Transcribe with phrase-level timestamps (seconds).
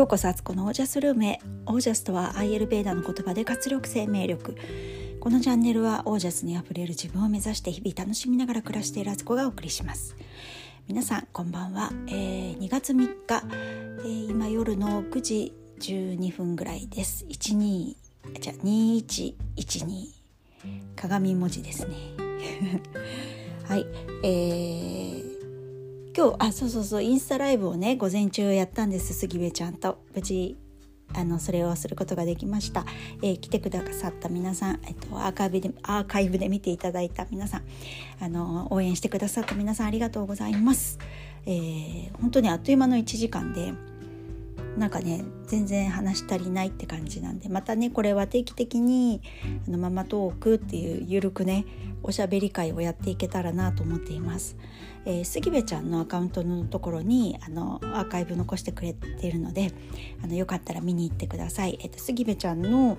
[0.00, 1.40] ようこそアツコのオージャスルームへ。
[1.66, 4.56] オージャスとはアイエルベーダの言葉で活力生命力。
[5.20, 10.16] このチャンネルはオージャスにあふれる自分を目指して日々楽しみながら暮らしているアツコがお送りします。
[10.88, 13.44] 皆さんこんばんは、えー、2月3日、
[13.98, 17.26] えー、今夜の9時12分ぐらいです。
[17.26, 17.94] 12
[18.40, 20.06] じゃ2112
[20.96, 21.94] 鏡文字ですね。
[23.68, 23.84] はい。
[24.24, 25.29] えー
[26.16, 29.98] 今日あそうそうそうインスタライブをね午前中やったんです杉部ちゃんと。
[30.14, 30.56] 無事
[31.14, 32.84] あのそれをすることができました、
[33.22, 37.62] えー、来てくださった皆さん、えっと、アーカイブでアーカイブで見ていただいた皆さん
[38.20, 40.98] あの応援してくださった皆さんありがとうございます、
[41.46, 43.72] えー、本当にあっという間の1時間で
[44.80, 49.20] なんかね全然話足りないって感じなんでまたねこれは定期的に
[49.68, 51.66] あのママトークっていうゆるくね
[52.02, 54.56] おしゃべり会をやっていけたらなと思っています。
[55.04, 59.70] えー、杉部ちゃんのアカウントのところにあのアーカイブ残してくれているので
[60.24, 61.78] あのよかったら見に行ってください。
[61.82, 62.96] えっと、杉部ちゃんの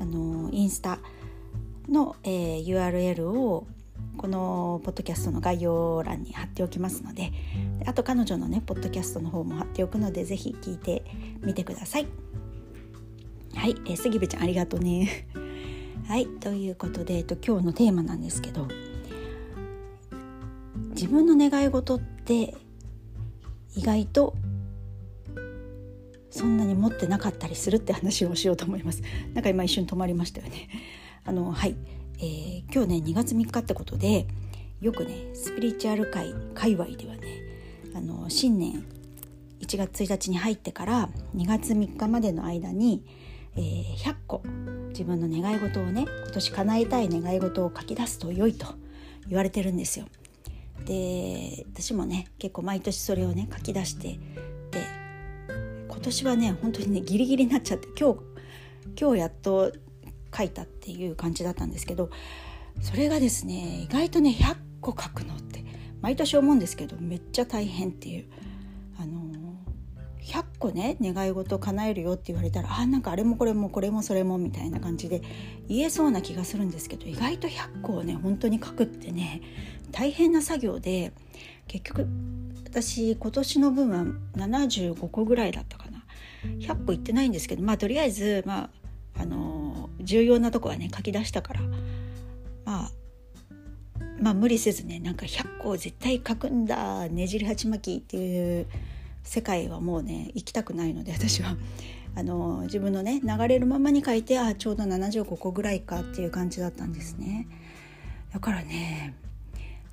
[0.00, 1.00] あのインスタ
[1.88, 3.66] の、えー、URL を
[4.16, 7.32] このポッドキャストの概要欄に貼っておきますので
[7.86, 11.04] あと彼女のねポッドキャストの方も貼っておくので是非聞いて
[11.42, 12.06] みてください。
[13.54, 15.28] はい、えー、杉部ちゃんありがとうね。
[16.06, 16.26] はい。
[16.26, 18.68] ということで、えっと、今日のテーマなんですけど
[20.90, 22.54] 自分の願い事って
[23.74, 24.34] 意外と
[26.30, 29.02] そんなに持ってなかったりするって話をしようと思います。
[29.34, 30.68] なんか今一瞬止まりましたよね。
[31.24, 31.76] あのはい、
[32.18, 34.26] えー、今日ね2月3日ってことで
[34.80, 37.22] よくねスピリチュアル界界隈ではね
[37.94, 38.84] あの新年
[39.60, 43.04] 1月1日に入ってから2月3日までの間に
[43.56, 44.42] えー、100個
[44.88, 48.66] 自分の願い事をね今年叶えたい願い事を書き出すと良いと
[49.28, 50.06] 言われてるんですよ。
[50.84, 54.18] で私もね結構毎年それをね書き出して
[54.70, 54.84] で
[55.88, 58.20] 今年はね本当にねギリギリになっちゃって今日
[59.00, 59.72] 今日やっと
[60.36, 62.10] 書いたっていう感じだったんですけど
[62.80, 65.64] それがですね意外とね100個書くのって
[66.00, 68.26] 毎年思うんですけどめっちゃ大変っていう。
[68.96, 69.34] あの
[70.24, 75.20] 100個ね願い事叶えるよって言われたらあなんかあれもこれもこれもそれもみたいな感じで
[75.68, 79.42] 言えそうな気がするんですけど意外と100個をね本当に書くってね
[79.92, 81.12] 大変な作業で
[81.68, 82.06] 結局
[82.64, 84.04] 私今年の分は
[84.36, 86.04] 75個ぐらいだったかな。
[86.58, 89.53] 100個いってないんですけどまあとりあえずまああの
[90.04, 91.60] 重要なとこはね書き出したから。
[92.64, 92.90] まあ
[94.20, 98.66] まあ無理せずねなんか100個絶対書くんだねじり鉢巻きっていう
[99.22, 101.56] 世界はもうね行きたくないので私は。
[102.16, 107.48] あの自分のね流れるままに書いてあちょうど75個ぐらいかっていう感じだったんですね。
[108.32, 109.14] だからね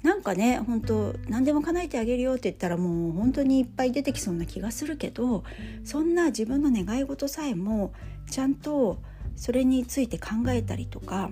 [0.04, 5.44] なんかね本当何でも叶えてあげるよって言ったらもう本当にいっぱい出てきそうな気がするけど
[5.84, 7.94] そんな自分の願い事さえも
[8.30, 9.00] ちゃんと
[9.36, 11.30] それについて考えたりとか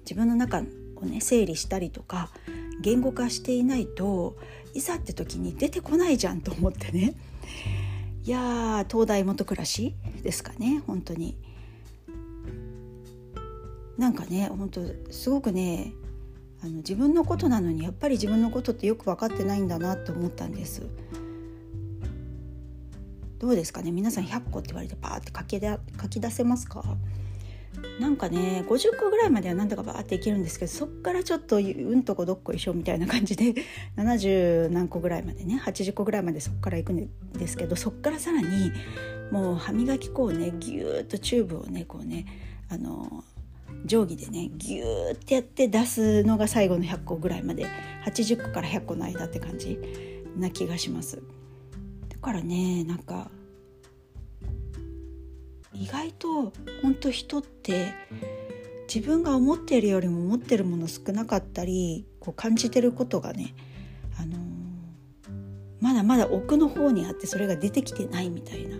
[0.00, 0.62] 自分の中
[0.96, 2.30] をね整理したりとか
[2.80, 4.36] 言語化していないと
[4.74, 7.14] いざって時に出てこないじゃんと思ってね。
[8.24, 11.36] いや東大元暮らしですかね本当に。
[13.98, 15.92] なんかね本当すごくね
[16.62, 20.86] あの自分のことなのにやっぱり自分のことってよく分かってないんだなと思ったんです。
[23.38, 23.90] どうですかね？
[23.92, 25.60] 皆さん100個って言われてパーって書き
[26.02, 26.82] 書き出せますか？
[27.98, 33.54] なんかね50個ぐらいまではなんとかバーっていけるんですけどそっからちょっとうんとこどっこいしょみたいな感じで
[33.98, 38.72] 70何個ぐらいまでね80個ぐらいまでそっからいくんですけどそっからさらに
[39.32, 42.26] もう歯磨き粉をねギューッとチューブをねこうね
[42.68, 43.24] あの
[43.86, 47.66] 定規でねギューってやって出すのが最後の100個ぐらいまで
[48.06, 49.78] 80個から100個の間って感じ
[50.38, 51.20] な気がします。
[52.24, 53.30] だからねなんか
[55.74, 57.92] 意外と本当人って
[58.92, 63.54] 自分が思っているよりも持ってるもの少なかったりこう感じてることがね、
[64.18, 64.38] あのー、
[65.82, 68.78] まだまだ奥の方にあってそれが出てきてないみたいな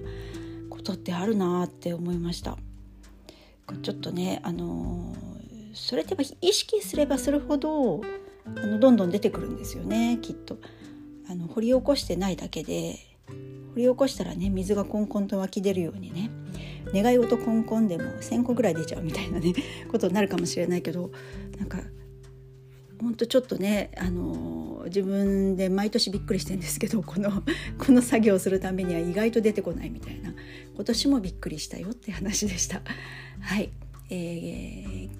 [0.70, 2.56] ことってあるなって思いました。
[3.82, 8.00] ちょっとね、あのー、それって意識すればするほど
[8.46, 10.56] あのどんどん出てくるんですよねきっと。
[11.28, 13.34] あの掘り起こしてないだけで掘
[13.76, 16.30] り起こしたらね水がコンコンと湧き出るようにね
[16.92, 19.52] 願い事コンコンでも1,000個ぐらい出ちゃうみたいなね
[19.90, 21.10] ことになるかもしれないけど
[21.58, 21.82] なんか
[23.00, 27.42] ほんとちょっとね、あの自分で毎年びっくりしてるんですけどこの
[27.76, 30.32] この作業をするためには意外と出てこないみたいな
[30.74, 32.82] 今年もびっくりしたよって話でした。
[33.40, 33.70] はい、
[34.10, 35.10] えー、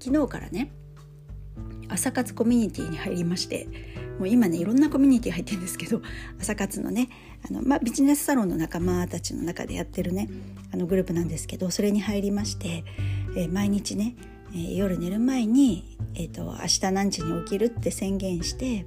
[0.00, 0.72] 昨日からね
[1.88, 3.68] 朝活コミュニティに入りまして
[4.18, 6.02] もう今ねいろんなコミュニティ入ってるんですけど
[6.40, 7.08] 朝活のね
[7.48, 10.28] あの、まあ、ビジネスサロンの仲間たちの中でやってるね
[10.72, 12.84] あのグループなんですけどそれに入りまして、
[13.36, 14.16] えー、毎日ね、
[14.52, 18.84] えー、夜寝る前に、えーと、明日何時に起きるって宣言して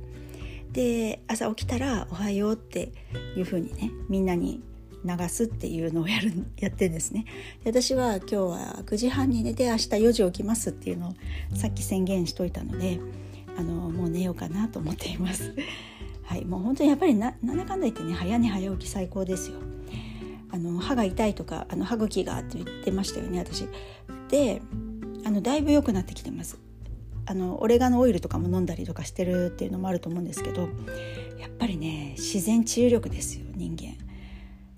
[0.73, 2.91] で朝起きたら「おはよう」って
[3.35, 4.61] いう風にねみんなに
[5.03, 7.25] 流すっていうのをやるやってですね。
[7.63, 11.13] で私は今日は9時半に寝て明日4時起きますっていうのを
[11.55, 12.99] さっき宣言しといたので
[13.61, 15.53] あのもう寝ようかなと思っています。
[16.23, 19.59] はい、もう本当にやっぱりななんだかんだ言ってね早寝早起き最高ですよ。
[20.49, 23.67] あの歯が痛いとかあの歯茎がって言ってましたよね私。
[24.29, 24.61] で
[25.23, 26.57] あのだいぶ良くなってきてます。
[27.27, 30.63] あのオレガノオイルとかも飲んだりとかしてるっていうのもあると思うんですけど
[31.39, 33.95] やっぱりね自然治癒力ですよ人間。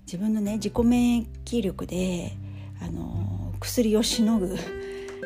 [0.04, 2.36] 自分のね自己免疫力で
[2.82, 4.58] あの薬をしのぐ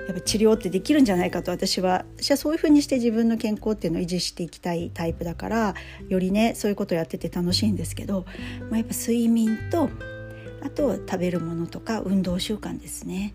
[0.09, 2.07] やっぱ治療ってできるんじゃないかと私は。
[2.17, 5.75] 私はそういうふうにして自分の健康っていうのを維持していきたいタイプだから
[6.09, 8.25] よりねそういうことをやってて楽しいんですけど、
[8.71, 9.91] まあ、やっぱ睡眠と
[10.63, 13.35] あと食べるものとか運動習慣ですね。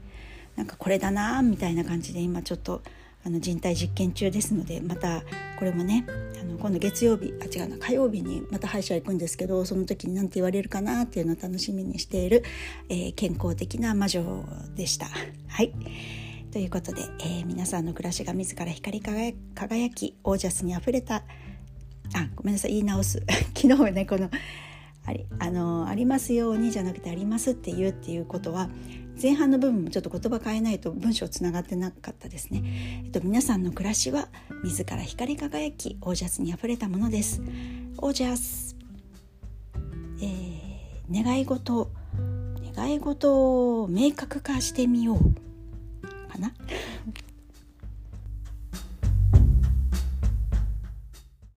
[0.55, 2.81] なんかこれだなみたいな感じで今ちょっと
[3.25, 5.23] あの人体実験中ですのでまた
[5.57, 6.05] これもね
[6.41, 12.43] あの今度月曜日あ違うな火曜日にまた歯医者行くんですけどその時に何て言われるかなっていうのを楽しみにしている、
[12.89, 15.07] えー、健康的な魔女でした。
[15.47, 15.73] はい。
[16.53, 19.03] ということで、えー、皆さんの暮らしが自ら光り
[19.55, 21.23] 輝きオージャスにあふれたあ
[22.35, 23.23] ごめんなさい言い直す。
[23.59, 24.29] 昨日ねこの
[25.03, 28.69] ありあのありますようにじゃなくてありますって言うっていうことは
[29.19, 32.61] 前半の部分もちょっと言葉変えないと文章つながってなかったですね、
[33.05, 34.27] えっと、皆さんの暮らしは
[34.63, 37.41] 自ら光り輝きオージャスにあふれたものです。
[37.97, 38.75] オージャス、
[40.21, 41.89] えー、願い事
[42.75, 45.52] 願い事を明確化してみよう。
[46.33, 46.51] かな。